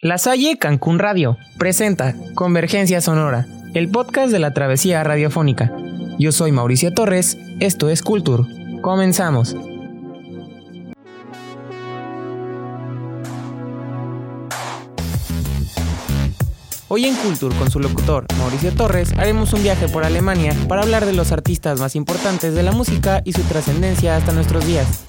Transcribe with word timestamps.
La 0.00 0.16
Salle 0.16 0.58
Cancún 0.58 1.00
Radio 1.00 1.38
presenta 1.58 2.14
Convergencia 2.36 3.00
Sonora, 3.00 3.48
el 3.74 3.90
podcast 3.90 4.30
de 4.30 4.38
la 4.38 4.54
travesía 4.54 5.02
radiofónica. 5.02 5.72
Yo 6.20 6.30
soy 6.30 6.52
Mauricio 6.52 6.94
Torres, 6.94 7.36
esto 7.58 7.90
es 7.90 8.02
Culture. 8.02 8.44
Comenzamos. 8.80 9.56
Hoy 16.86 17.06
en 17.06 17.16
Culture 17.16 17.56
con 17.56 17.68
su 17.68 17.80
locutor 17.80 18.24
Mauricio 18.38 18.72
Torres 18.72 19.12
haremos 19.18 19.52
un 19.52 19.64
viaje 19.64 19.88
por 19.88 20.04
Alemania 20.04 20.54
para 20.68 20.82
hablar 20.82 21.06
de 21.06 21.12
los 21.12 21.32
artistas 21.32 21.80
más 21.80 21.96
importantes 21.96 22.54
de 22.54 22.62
la 22.62 22.70
música 22.70 23.20
y 23.24 23.32
su 23.32 23.42
trascendencia 23.42 24.14
hasta 24.14 24.30
nuestros 24.30 24.64
días. 24.64 25.04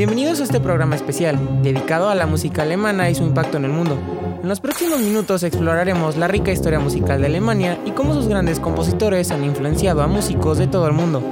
Bienvenidos 0.00 0.40
a 0.40 0.44
este 0.44 0.60
programa 0.60 0.96
especial, 0.96 1.38
dedicado 1.62 2.08
a 2.08 2.14
la 2.14 2.24
música 2.24 2.62
alemana 2.62 3.10
y 3.10 3.14
su 3.14 3.22
impacto 3.22 3.58
en 3.58 3.66
el 3.66 3.70
mundo. 3.70 3.98
En 4.42 4.48
los 4.48 4.58
próximos 4.58 4.98
minutos 4.98 5.42
exploraremos 5.42 6.16
la 6.16 6.26
rica 6.26 6.50
historia 6.50 6.80
musical 6.80 7.20
de 7.20 7.26
Alemania 7.26 7.78
y 7.84 7.90
cómo 7.90 8.14
sus 8.14 8.26
grandes 8.26 8.60
compositores 8.60 9.30
han 9.30 9.44
influenciado 9.44 10.00
a 10.00 10.06
músicos 10.06 10.56
de 10.56 10.68
todo 10.68 10.86
el 10.86 10.94
mundo. 10.94 11.22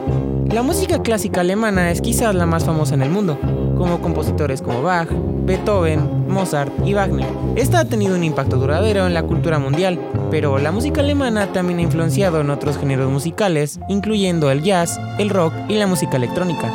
La 0.52 0.60
música 0.60 1.00
clásica 1.00 1.40
alemana 1.40 1.90
es 1.90 2.02
quizás 2.02 2.34
la 2.34 2.44
más 2.44 2.66
famosa 2.66 2.92
en 2.92 3.00
el 3.00 3.08
mundo, 3.08 3.38
como 3.78 4.02
compositores 4.02 4.60
como 4.60 4.82
Bach, 4.82 5.08
Beethoven, 5.46 6.28
Mozart 6.28 6.70
y 6.84 6.92
Wagner. 6.92 7.26
Esta 7.56 7.80
ha 7.80 7.84
tenido 7.86 8.16
un 8.16 8.22
impacto 8.22 8.58
duradero 8.58 9.06
en 9.06 9.14
la 9.14 9.22
cultura 9.22 9.58
mundial, 9.58 9.98
pero 10.30 10.58
la 10.58 10.72
música 10.72 11.00
alemana 11.00 11.54
también 11.54 11.78
ha 11.78 11.82
influenciado 11.84 12.42
en 12.42 12.50
otros 12.50 12.76
géneros 12.76 13.10
musicales, 13.10 13.80
incluyendo 13.88 14.50
el 14.50 14.62
jazz, 14.62 15.00
el 15.18 15.30
rock 15.30 15.54
y 15.70 15.76
la 15.76 15.86
música 15.86 16.18
electrónica. 16.18 16.70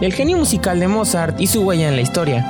El 0.00 0.12
genio 0.12 0.36
musical 0.36 0.80
de 0.80 0.88
Mozart 0.88 1.40
y 1.40 1.46
su 1.46 1.62
huella 1.62 1.88
en 1.88 1.96
la 1.96 2.02
historia. 2.02 2.44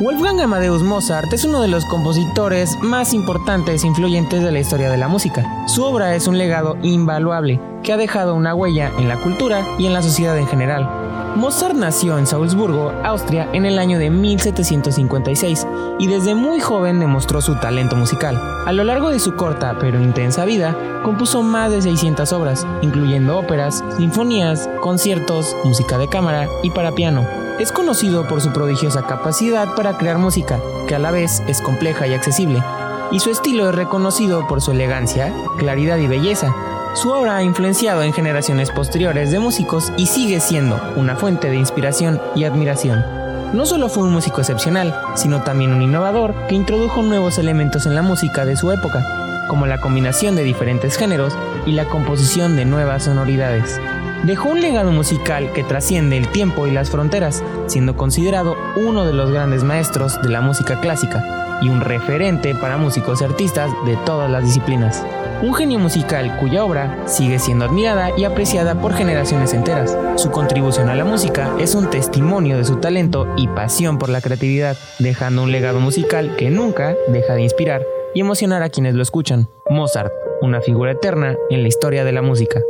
Wolfgang 0.00 0.40
Amadeus 0.40 0.82
Mozart 0.82 1.32
es 1.32 1.44
uno 1.44 1.62
de 1.62 1.68
los 1.68 1.84
compositores 1.86 2.76
más 2.82 3.14
importantes 3.14 3.82
e 3.82 3.86
influyentes 3.86 4.42
de 4.42 4.52
la 4.52 4.60
historia 4.60 4.90
de 4.90 4.98
la 4.98 5.08
música. 5.08 5.44
Su 5.66 5.84
obra 5.84 6.14
es 6.14 6.26
un 6.26 6.36
legado 6.36 6.76
invaluable 6.82 7.60
que 7.82 7.92
ha 7.92 7.96
dejado 7.96 8.34
una 8.34 8.54
huella 8.54 8.92
en 8.98 9.08
la 9.08 9.16
cultura 9.22 9.64
y 9.78 9.86
en 9.86 9.94
la 9.94 10.02
sociedad 10.02 10.36
en 10.38 10.46
general. 10.46 11.05
Mozart 11.36 11.74
nació 11.74 12.18
en 12.18 12.26
Salzburgo, 12.26 12.92
Austria, 13.04 13.48
en 13.52 13.66
el 13.66 13.78
año 13.78 13.98
de 13.98 14.08
1756 14.08 15.66
y 15.98 16.06
desde 16.06 16.34
muy 16.34 16.60
joven 16.60 16.98
demostró 16.98 17.42
su 17.42 17.56
talento 17.56 17.94
musical. 17.94 18.40
A 18.64 18.72
lo 18.72 18.84
largo 18.84 19.10
de 19.10 19.18
su 19.18 19.36
corta 19.36 19.76
pero 19.78 20.00
intensa 20.00 20.46
vida, 20.46 20.74
compuso 21.02 21.42
más 21.42 21.70
de 21.70 21.82
600 21.82 22.32
obras, 22.32 22.66
incluyendo 22.80 23.36
óperas, 23.36 23.84
sinfonías, 23.98 24.68
conciertos, 24.80 25.54
música 25.62 25.98
de 25.98 26.08
cámara 26.08 26.48
y 26.62 26.70
para 26.70 26.92
piano. 26.92 27.26
Es 27.60 27.70
conocido 27.70 28.26
por 28.26 28.40
su 28.40 28.52
prodigiosa 28.52 29.06
capacidad 29.06 29.74
para 29.74 29.98
crear 29.98 30.16
música, 30.16 30.58
que 30.88 30.94
a 30.94 30.98
la 30.98 31.10
vez 31.10 31.42
es 31.46 31.60
compleja 31.60 32.06
y 32.06 32.14
accesible, 32.14 32.62
y 33.10 33.20
su 33.20 33.30
estilo 33.30 33.68
es 33.68 33.74
reconocido 33.74 34.46
por 34.48 34.62
su 34.62 34.72
elegancia, 34.72 35.34
claridad 35.58 35.98
y 35.98 36.06
belleza, 36.06 36.54
su 36.94 37.10
obra 37.10 37.36
ha 37.36 37.42
influenciado 37.42 38.02
en 38.02 38.12
generaciones 38.12 38.70
posteriores 38.70 39.30
de 39.30 39.38
músicos 39.38 39.92
y 39.96 40.06
sigue 40.06 40.40
siendo 40.40 40.80
una 40.96 41.16
fuente 41.16 41.50
de 41.50 41.56
inspiración 41.56 42.20
y 42.34 42.44
admiración. 42.44 43.04
No 43.52 43.66
solo 43.66 43.88
fue 43.88 44.04
un 44.04 44.12
músico 44.12 44.40
excepcional, 44.40 44.94
sino 45.14 45.42
también 45.42 45.72
un 45.72 45.82
innovador 45.82 46.34
que 46.48 46.54
introdujo 46.54 47.02
nuevos 47.02 47.38
elementos 47.38 47.86
en 47.86 47.94
la 47.94 48.02
música 48.02 48.44
de 48.44 48.56
su 48.56 48.72
época, 48.72 49.46
como 49.48 49.66
la 49.66 49.78
combinación 49.78 50.36
de 50.36 50.42
diferentes 50.42 50.96
géneros 50.96 51.36
y 51.64 51.72
la 51.72 51.84
composición 51.84 52.56
de 52.56 52.64
nuevas 52.64 53.04
sonoridades. 53.04 53.80
Dejó 54.24 54.48
un 54.48 54.60
legado 54.60 54.90
musical 54.90 55.52
que 55.52 55.64
trasciende 55.64 56.16
el 56.16 56.28
tiempo 56.28 56.66
y 56.66 56.72
las 56.72 56.90
fronteras, 56.90 57.42
siendo 57.66 57.96
considerado 57.96 58.56
uno 58.76 59.04
de 59.04 59.12
los 59.12 59.30
grandes 59.30 59.62
maestros 59.62 60.20
de 60.22 60.30
la 60.30 60.40
música 60.40 60.80
clásica 60.80 61.45
y 61.62 61.68
un 61.68 61.80
referente 61.80 62.54
para 62.54 62.76
músicos 62.76 63.20
y 63.20 63.24
artistas 63.24 63.70
de 63.84 63.96
todas 64.04 64.30
las 64.30 64.44
disciplinas 64.44 65.04
un 65.42 65.54
genio 65.54 65.78
musical 65.78 66.36
cuya 66.38 66.64
obra 66.64 67.06
sigue 67.06 67.38
siendo 67.38 67.66
admirada 67.66 68.10
y 68.16 68.24
apreciada 68.24 68.80
por 68.80 68.94
generaciones 68.94 69.52
enteras. 69.52 69.96
Su 70.16 70.30
contribución 70.30 70.88
a 70.88 70.94
la 70.94 71.04
música 71.04 71.54
es 71.58 71.74
un 71.74 71.90
testimonio 71.90 72.56
de 72.56 72.64
su 72.64 72.76
talento 72.76 73.28
y 73.36 73.48
pasión 73.48 73.98
por 73.98 74.08
la 74.08 74.20
creatividad, 74.20 74.76
dejando 74.98 75.42
un 75.42 75.52
legado 75.52 75.80
musical 75.80 76.36
que 76.36 76.50
nunca 76.50 76.96
deja 77.08 77.34
de 77.34 77.42
inspirar 77.42 77.86
y 78.14 78.20
emocionar 78.20 78.62
a 78.62 78.70
quienes 78.70 78.94
lo 78.94 79.02
escuchan. 79.02 79.48
Mozart, 79.68 80.12
una 80.40 80.60
figura 80.60 80.92
eterna 80.92 81.36
en 81.50 81.62
la 81.62 81.68
historia 81.68 82.04
de 82.04 82.12
la 82.12 82.22
música. 82.22 82.60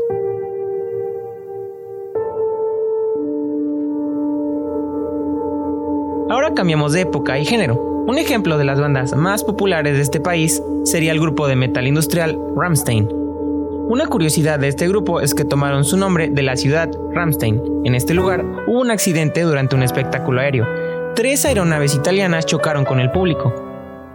Ahora 6.28 6.52
cambiamos 6.54 6.92
de 6.92 7.02
época 7.02 7.38
y 7.38 7.44
género. 7.44 7.95
Un 8.06 8.18
ejemplo 8.18 8.56
de 8.56 8.64
las 8.64 8.80
bandas 8.80 9.16
más 9.16 9.42
populares 9.42 9.96
de 9.96 10.02
este 10.02 10.20
país 10.20 10.62
sería 10.84 11.10
el 11.10 11.18
grupo 11.18 11.48
de 11.48 11.56
metal 11.56 11.88
industrial 11.88 12.38
Ramstein. 12.54 13.08
Una 13.88 14.06
curiosidad 14.06 14.60
de 14.60 14.68
este 14.68 14.86
grupo 14.86 15.20
es 15.20 15.34
que 15.34 15.44
tomaron 15.44 15.84
su 15.84 15.96
nombre 15.96 16.28
de 16.28 16.42
la 16.42 16.56
ciudad 16.56 16.88
Ramstein. 17.12 17.60
En 17.84 17.96
este 17.96 18.14
lugar 18.14 18.44
hubo 18.68 18.80
un 18.80 18.92
accidente 18.92 19.40
durante 19.40 19.74
un 19.74 19.82
espectáculo 19.82 20.40
aéreo. 20.40 20.68
Tres 21.16 21.44
aeronaves 21.46 21.96
italianas 21.96 22.46
chocaron 22.46 22.84
con 22.84 23.00
el 23.00 23.10
público. 23.10 23.52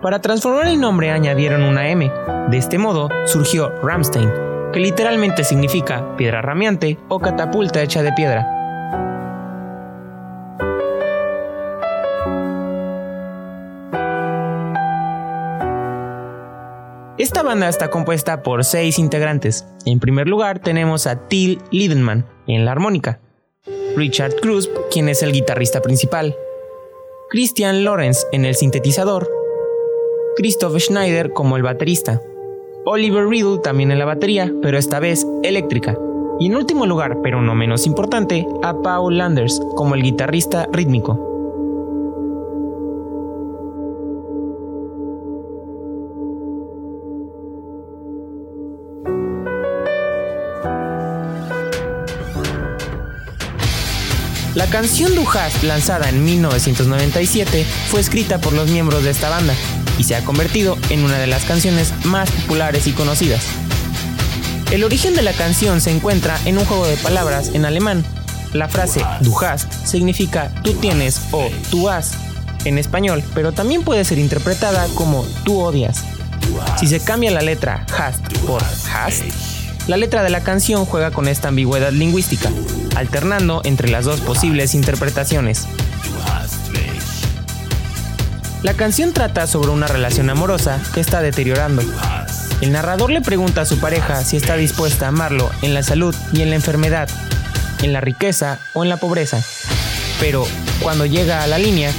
Para 0.02 0.22
transformar 0.22 0.68
el 0.68 0.80
nombre 0.80 1.12
añadieron 1.12 1.62
una 1.62 1.90
M. 1.90 2.10
De 2.50 2.58
este 2.58 2.78
modo 2.78 3.10
surgió 3.26 3.74
Ramstein, 3.84 4.32
que 4.72 4.80
literalmente 4.80 5.44
significa 5.44 6.16
piedra 6.16 6.42
ramiante 6.42 6.98
o 7.10 7.20
catapulta 7.20 7.82
hecha 7.82 8.04
de 8.04 8.14
piedra. 8.14 8.61
Esta 17.22 17.44
banda 17.44 17.70
está 17.70 17.92
compuesta 17.92 18.42
por 18.42 18.64
seis 18.66 18.98
integrantes. 18.98 19.64
En 19.86 20.00
primer 20.00 20.28
lugar 20.28 20.58
tenemos 20.58 21.06
a 21.06 21.28
Till 21.28 21.62
Liedemann 21.70 22.26
en 22.48 22.66
la 22.66 22.72
armónica, 22.72 23.20
Richard 23.96 24.34
Cruz, 24.42 24.68
quien 24.90 25.08
es 25.08 25.22
el 25.22 25.32
guitarrista 25.32 25.84
principal, 25.84 26.36
Christian 27.30 27.84
Lorenz 27.84 28.26
en 28.32 28.44
el 28.44 28.56
sintetizador, 28.56 29.30
Christoph 30.36 30.80
Schneider 30.80 31.32
como 31.32 31.58
el 31.58 31.62
baterista, 31.62 32.20
Oliver 32.86 33.28
Riddle 33.28 33.60
también 33.60 33.92
en 33.92 34.00
la 34.00 34.06
batería, 34.06 34.52
pero 34.64 34.80
esta 34.80 35.00
vez 35.00 35.24
eléctrica. 35.44 35.96
Y 36.40 36.48
en 36.48 36.56
último 36.56 36.88
lugar, 36.88 37.20
pero 37.22 37.40
no 37.40 37.54
menos 37.54 37.86
importante, 37.86 38.48
a 38.64 38.82
Paul 38.82 39.20
Landers 39.20 39.62
como 39.76 39.94
el 39.94 40.02
guitarrista 40.02 40.68
rítmico. 40.72 41.31
La 54.62 54.68
canción 54.68 55.16
Du 55.16 55.28
hast, 55.28 55.64
lanzada 55.64 56.08
en 56.08 56.24
1997, 56.24 57.66
fue 57.90 58.00
escrita 58.00 58.38
por 58.38 58.54
los 58.54 58.70
miembros 58.70 59.04
de 59.04 59.10
esta 59.10 59.28
banda 59.28 59.56
y 59.98 60.04
se 60.04 60.16
ha 60.16 60.24
convertido 60.24 60.78
en 60.92 61.04
una 61.04 61.18
de 61.18 61.26
las 61.26 61.46
canciones 61.46 61.92
más 62.06 62.30
populares 62.30 62.86
y 62.86 62.92
conocidas. 62.92 63.44
El 64.70 64.84
origen 64.84 65.16
de 65.16 65.24
la 65.24 65.34
canción 65.34 65.82
se 65.82 65.90
encuentra 65.90 66.38
en 66.46 66.60
un 66.60 66.66
juego 66.66 66.86
de 66.86 66.96
palabras 66.98 67.50
en 67.56 67.66
alemán. 67.66 68.06
La 68.54 68.68
frase 68.68 69.04
Du 69.22 69.36
hast 69.44 69.66
significa 69.84 70.52
tú 70.64 70.76
tienes 70.76 71.20
o 71.32 71.50
tú 71.72 71.90
has 71.90 72.12
en 72.64 72.78
español, 72.78 73.24
pero 73.34 73.54
también 73.54 73.82
puede 73.82 74.06
ser 74.06 74.20
interpretada 74.20 74.86
como 74.94 75.26
tú 75.44 75.60
odias. 75.60 76.04
Si 76.80 76.86
se 76.86 77.00
cambia 77.00 77.32
la 77.32 77.42
letra 77.42 77.84
hast 77.98 78.38
por 78.46 78.62
hast, 78.62 79.24
la 79.88 79.98
letra 79.98 80.24
de 80.24 80.30
la 80.30 80.42
canción 80.42 80.86
juega 80.86 81.12
con 81.12 81.28
esta 81.28 81.48
ambigüedad 81.48 81.92
lingüística, 81.92 82.50
alternando 82.96 83.62
entre 83.64 83.90
las 83.90 84.06
dos 84.06 84.22
posibles 84.22 84.74
interpretaciones. 84.76 85.68
La 88.64 88.76
canción 88.76 89.12
trata 89.12 89.48
sobre 89.48 89.72
una 89.72 89.88
relación 89.88 90.30
amorosa 90.30 90.80
que 90.94 91.00
está 91.00 91.22
deteriorando. 91.22 91.82
El 92.62 92.72
narrador 92.72 93.10
le 93.10 93.22
pregunta 93.22 93.62
a 93.62 93.66
su 93.66 93.80
pareja 93.80 94.24
si 94.24 94.38
está 94.38 94.56
dispuesta 94.56 95.06
a 95.06 95.10
amarlo 95.10 95.50
en 95.64 95.74
la 95.74 95.82
salud 95.82 96.16
y 96.32 96.42
en 96.42 96.52
la 96.52 96.56
enfermedad, 96.56 97.10
en 97.82 97.92
la 97.92 98.02
riqueza 98.02 98.60
o 98.74 98.84
en 98.84 98.90
la 98.90 98.98
pobreza. 98.98 99.44
Pero 100.20 100.46
cuando 100.80 101.08
llega 101.08 101.42
a 101.42 101.48
la 101.48 101.58
línea, 101.58 101.92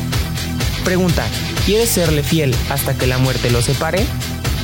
pregunta, 0.84 1.24
¿quieres 1.66 1.88
serle 1.88 2.22
fiel 2.22 2.54
hasta 2.70 2.94
que 2.94 3.08
la 3.08 3.18
muerte 3.18 3.50
lo 3.50 3.60
separe? 3.60 4.06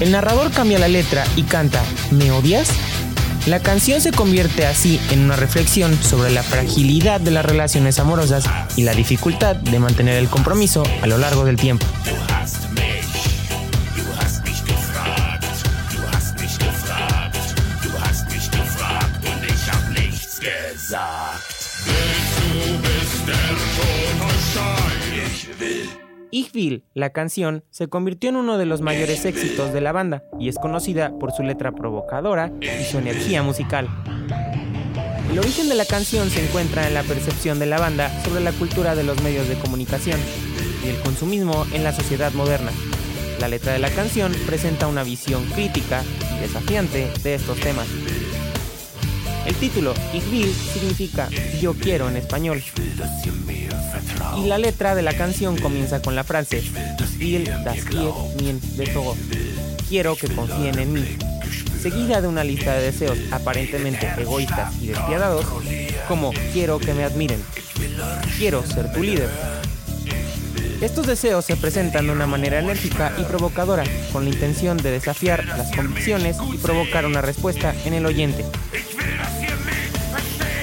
el 0.01 0.13
narrador 0.13 0.53
cambia 0.53 0.79
la 0.79 0.89
letra 0.89 1.25
y 1.37 1.43
canta 1.43 1.83
¿Me 2.11 2.31
odias? 2.31 2.71
La 3.47 3.61
canción 3.61 4.01
se 4.01 4.13
convierte 4.13 4.67
así 4.67 5.01
en 5.11 5.21
una 5.21 5.37
reflexión 5.37 5.97
sobre 6.03 6.31
la 6.31 6.43
fragilidad 6.43 7.21
de 7.21 7.31
las 7.31 7.45
relaciones 7.45 7.99
amorosas 7.99 8.45
y 8.77 8.83
la 8.83 8.93
dificultad 8.93 9.57
de 9.57 9.79
mantener 9.79 10.17
el 10.17 10.29
compromiso 10.29 10.83
a 11.03 11.07
lo 11.07 11.19
largo 11.19 11.45
del 11.45 11.57
tiempo. 11.57 11.87
Ich 26.31 26.53
will, 26.55 26.85
la 26.95 27.11
canción, 27.11 27.65
se 27.71 27.89
convirtió 27.89 28.29
en 28.29 28.37
uno 28.37 28.59
de 28.59 28.67
los 28.67 28.83
mayores 28.83 29.25
éxitos 29.25 29.73
de 29.73 29.81
la 29.81 29.93
banda 29.93 30.25
y 30.39 30.49
es 30.49 30.59
conocida 30.59 31.17
por 31.19 31.33
su 31.33 31.43
letra 31.43 31.73
provocadora 31.73 32.53
y 32.61 32.85
su 32.85 32.99
energía 32.99 33.43
musical. 33.43 33.89
El 35.31 35.39
origen 35.39 35.69
de 35.69 35.75
la 35.75 35.87
canción 35.87 36.29
se 36.29 36.45
encuentra 36.45 36.87
en 36.87 36.95
la 36.95 37.03
percepción 37.03 37.59
de 37.59 37.67
la 37.67 37.79
banda 37.79 38.11
sobre 38.25 38.43
la 38.43 38.53
cultura 38.53 38.95
de 38.95 39.05
los 39.05 39.23
medios 39.23 39.49
de 39.49 39.59
comunicación 39.59 40.21
y 40.85 40.89
el 40.89 41.01
consumismo 41.01 41.67
en 41.73 41.83
la 41.83 41.93
sociedad 41.93 42.33
moderna. 42.33 42.73
La 43.41 43.49
letra 43.49 43.73
de 43.73 43.79
la 43.79 43.91
canción 43.91 44.33
presenta 44.47 44.87
una 44.87 45.05
visión 45.05 45.45
crítica 45.55 46.03
y 46.37 46.41
desafiante 46.41 47.11
de 47.23 47.35
estos 47.35 47.59
temas. 47.61 47.87
El 49.47 49.55
título 49.55 49.95
Ich 50.13 50.31
will 50.31 50.53
significa 50.53 51.29
yo 51.61 51.73
quiero 51.73 52.09
en 52.09 52.17
español. 52.17 52.63
Y 54.37 54.47
la 54.47 54.59
letra 54.59 54.95
de 54.95 55.03
la 55.03 55.17
canción 55.17 55.57
comienza 55.57 56.01
con 56.01 56.15
la 56.15 56.25
frase 56.25 56.63
Quiero 59.89 60.17
que 60.17 60.29
confíen 60.29 60.79
en 60.79 60.93
mí. 60.93 61.17
Seguida 61.81 62.21
de 62.21 62.29
una 62.29 62.45
lista 62.45 62.75
de 62.75 62.83
deseos 62.83 63.19
aparentemente 63.31 64.09
egoístas 64.19 64.75
y 64.83 64.89
despiadados, 64.89 65.47
como 66.09 66.33
quiero 66.53 66.79
que 66.79 66.93
me 66.95 67.05
admiren. 67.05 67.43
Quiero 68.39 68.65
ser 68.67 68.93
tu 68.93 69.03
líder. 69.03 69.31
Estos 70.81 71.07
deseos 71.07 71.45
se 71.45 71.57
presentan 71.57 72.07
de 72.07 72.13
una 72.13 72.27
manera 72.27 72.61
enérgica 72.61 73.13
y 73.19 73.25
provocadora, 73.25 73.85
con 74.13 74.25
la 74.25 74.31
intención 74.31 74.77
de 74.77 74.93
desafiar 74.93 75.45
las 75.45 75.75
convicciones 75.75 76.37
y 76.53 76.57
provocar 76.59 77.05
una 77.05 77.21
respuesta 77.21 77.75
en 77.85 77.95
el 77.95 78.07
oyente. 78.07 78.45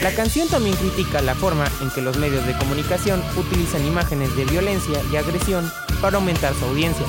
La 0.06 0.13
canción 0.13 0.48
también 0.48 0.75
critica 0.75 1.19
la 1.24 1.34
forma 1.34 1.66
en 1.81 1.90
que 1.90 2.00
los 2.00 2.16
medios 2.19 2.46
de 2.46 2.56
comunicación 2.56 3.24
utilizan 3.38 3.88
imágenes 3.88 4.36
de 4.36 4.46
violencia 4.46 5.02
y 5.12 5.16
agresión 5.16 5.68
para 6.00 6.18
aumentar 6.18 6.54
su 6.54 6.63
audiencia. 6.66 7.07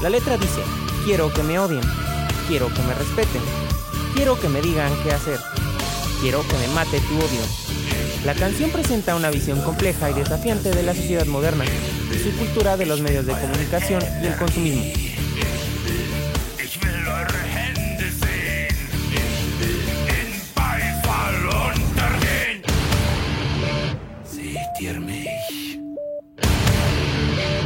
La 0.00 0.08
letra 0.08 0.38
dice, 0.38 0.62
quiero 1.04 1.30
que 1.34 1.42
me 1.42 1.58
odien, 1.58 1.82
quiero 2.48 2.68
que 2.72 2.80
me 2.80 2.94
respeten, 2.94 3.42
quiero 4.14 4.40
que 4.40 4.48
me 4.48 4.62
digan 4.62 4.90
qué 5.02 5.12
hacer, 5.12 5.38
quiero 6.22 6.40
que 6.48 6.56
me 6.56 6.68
mate 6.68 6.98
tu 7.00 7.14
odio. 7.18 7.42
La 8.24 8.32
canción 8.32 8.70
presenta 8.70 9.16
una 9.16 9.28
visión 9.28 9.60
compleja 9.60 10.10
y 10.10 10.14
desafiante 10.14 10.70
de 10.70 10.82
la 10.82 10.94
sociedad 10.94 11.26
moderna 11.26 11.66
su 12.22 12.34
cultura 12.38 12.78
de 12.78 12.86
los 12.86 13.02
medios 13.02 13.26
de 13.26 13.32
comunicación 13.34 14.02
y 14.22 14.28
el 14.28 14.36
consumismo. 14.36 15.03
Versteht 24.74 24.92
ihr 24.92 25.00
mich? 25.00 25.78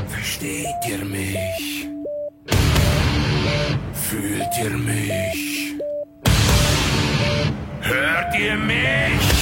Versteht 0.09 0.67
ihr 0.87 1.05
mich? 1.05 1.89
Fühlt 3.95 4.59
ihr 4.63 4.77
mich? 4.77 5.75
Hört 7.81 8.39
ihr 8.39 8.57
mich? 8.57 9.38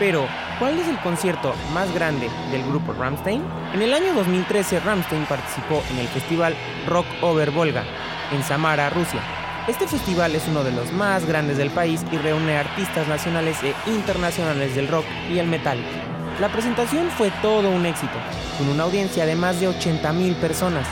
Pero, 0.00 0.26
¿cuál 0.58 0.78
es 0.78 0.88
el 0.88 0.98
concierto 1.00 1.54
más 1.74 1.92
grande 1.92 2.30
del 2.50 2.64
grupo 2.64 2.94
Ramstein? 2.94 3.42
En 3.74 3.82
el 3.82 3.92
año 3.92 4.14
2013, 4.14 4.80
Ramstein 4.80 5.26
participó 5.26 5.82
en 5.90 5.98
el 5.98 6.08
festival 6.08 6.56
Rock 6.88 7.04
Over 7.20 7.50
Volga, 7.50 7.84
en 8.32 8.42
Samara, 8.42 8.88
Rusia. 8.88 9.20
Este 9.68 9.86
festival 9.86 10.34
es 10.34 10.48
uno 10.48 10.64
de 10.64 10.72
los 10.72 10.90
más 10.94 11.26
grandes 11.26 11.58
del 11.58 11.68
país 11.68 12.02
y 12.10 12.16
reúne 12.16 12.56
artistas 12.56 13.06
nacionales 13.08 13.58
e 13.62 13.74
internacionales 13.90 14.74
del 14.74 14.88
rock 14.88 15.04
y 15.30 15.38
el 15.38 15.46
metal. 15.46 15.78
La 16.40 16.48
presentación 16.48 17.10
fue 17.10 17.30
todo 17.42 17.68
un 17.68 17.84
éxito, 17.84 18.16
con 18.56 18.70
una 18.70 18.84
audiencia 18.84 19.26
de 19.26 19.34
más 19.34 19.60
de 19.60 19.68
80.000 19.68 20.34
personas. 20.36 20.86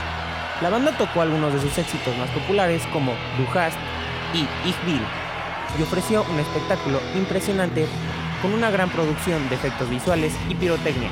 La 0.61 0.69
banda 0.69 0.93
tocó 0.99 1.23
algunos 1.23 1.55
de 1.55 1.61
sus 1.61 1.79
éxitos 1.79 2.15
más 2.19 2.29
populares 2.29 2.83
como 2.93 3.13
Du 3.39 3.59
hast 3.59 3.79
y 4.35 4.41
Ich 4.69 4.77
will 4.87 5.01
y 5.79 5.83
ofreció 5.83 6.25
un 6.31 6.41
espectáculo 6.41 7.01
impresionante 7.15 7.87
con 8.43 8.53
una 8.53 8.71
gran 8.71 8.91
producción 8.91 9.49
de 9.49 9.55
efectos 9.55 9.89
visuales 9.91 10.33
y 10.49 10.55
pirotecnia. 10.55 11.11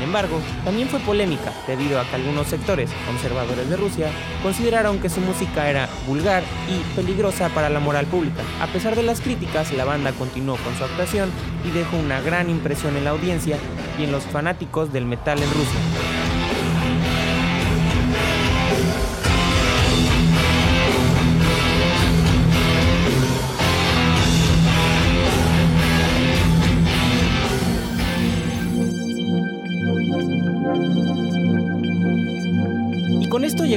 Sin 0.00 0.04
embargo, 0.04 0.40
también 0.64 0.88
fue 0.88 0.98
polémica 1.00 1.52
debido 1.66 2.00
a 2.00 2.04
que 2.04 2.16
algunos 2.16 2.46
sectores 2.46 2.90
conservadores 3.04 3.68
de 3.68 3.76
Rusia 3.76 4.08
consideraron 4.42 4.98
que 4.98 5.10
su 5.10 5.20
música 5.20 5.68
era 5.68 5.90
vulgar 6.06 6.42
y 6.70 6.96
peligrosa 6.96 7.50
para 7.50 7.68
la 7.68 7.80
moral 7.80 8.06
pública. 8.06 8.42
A 8.62 8.66
pesar 8.68 8.96
de 8.96 9.02
las 9.02 9.20
críticas, 9.20 9.74
la 9.74 9.84
banda 9.84 10.12
continuó 10.12 10.56
con 10.56 10.74
su 10.76 10.84
actuación 10.84 11.30
y 11.66 11.70
dejó 11.70 11.98
una 11.98 12.22
gran 12.22 12.48
impresión 12.48 12.96
en 12.96 13.04
la 13.04 13.10
audiencia 13.10 13.58
y 13.98 14.04
en 14.04 14.12
los 14.12 14.24
fanáticos 14.24 14.90
del 14.90 15.04
metal 15.04 15.38
en 15.38 15.50
Rusia. 15.50 16.19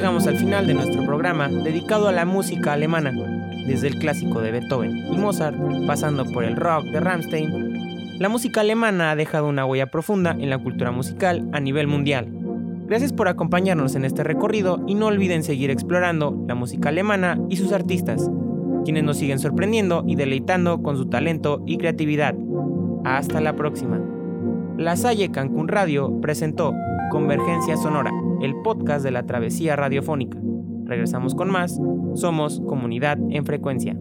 Llegamos 0.03 0.27
al 0.27 0.35
final 0.35 0.67
de 0.67 0.73
nuestro 0.73 1.05
programa 1.05 1.47
dedicado 1.47 2.10
a 2.10 2.12
la 2.12 2.25
música 2.25 2.74
alemana, 2.74 3.13
desde 3.65 3.88
el 3.88 4.00
clásico 4.00 4.41
de 4.41 4.51
Beethoven 4.51 4.91
y 5.10 5.17
Mozart, 5.17 5.55
pasando 5.88 6.25
por 6.25 6.43
el 6.43 6.57
rock 6.57 6.83
de 6.88 7.00
Rammstein. 7.00 8.19
La 8.19 8.27
música 8.27 8.60
alemana 8.60 9.12
ha 9.12 9.15
dejado 9.15 9.48
una 9.48 9.65
huella 9.65 9.86
profunda 9.86 10.31
en 10.31 10.50
la 10.50 10.57
cultura 10.57 10.91
musical 10.91 11.48
a 11.53 11.62
nivel 11.62 11.88
mundial. 11.88 12.27
Gracias 12.86 13.13
por 13.13 13.29
acompañarnos 13.29 13.95
en 13.95 14.03
este 14.03 14.25
recorrido 14.25 14.83
y 14.88 14.95
no 14.95 15.05
olviden 15.05 15.41
seguir 15.41 15.72
explorando 15.72 16.38
la 16.50 16.55
música 16.55 16.89
alemana 16.89 17.39
y 17.50 17.55
sus 17.55 17.72
artistas, 17.72 18.29
quienes 18.83 19.05
nos 19.05 19.15
siguen 19.15 19.39
sorprendiendo 19.39 20.03
y 20.05 20.17
deleitando 20.17 20.83
con 20.83 20.98
su 20.98 21.05
talento 21.05 21.63
y 21.65 21.77
creatividad. 21.77 22.36
Hasta 23.05 23.39
la 23.39 23.55
próxima. 23.55 24.01
La 24.77 24.98
Salle 24.98 25.31
Cancún 25.31 25.69
Radio 25.69 26.19
presentó 26.19 26.74
Convergencia 27.10 27.77
Sonora 27.77 28.12
el 28.43 28.55
podcast 28.62 29.03
de 29.05 29.12
la 29.12 29.25
travesía 29.25 29.75
radiofónica. 29.77 30.38
Regresamos 30.85 31.33
con 31.33 31.50
más. 31.50 31.79
Somos 32.13 32.59
Comunidad 32.67 33.17
en 33.29 33.45
Frecuencia. 33.45 33.97